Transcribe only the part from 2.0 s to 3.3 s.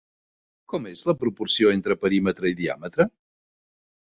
perímetre i diàmetre?